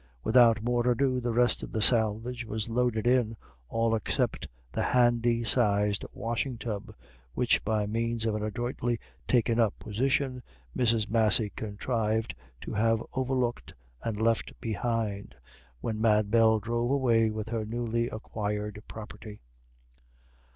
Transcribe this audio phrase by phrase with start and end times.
[0.23, 3.37] Without more ado the rest of the salvage was loaded in,
[3.69, 6.91] all except the handy sized washing tub,
[7.35, 10.41] which by means of an adroitly taken up position
[10.75, 11.07] Mrs.
[11.07, 15.35] Massey contrived to have overlooked and left behind,
[15.81, 19.39] when Mad Bell drove away with her newly acquired property.